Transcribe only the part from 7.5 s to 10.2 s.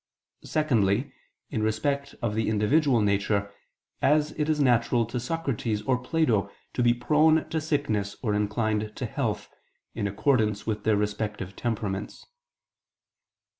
sickness or inclined to health, in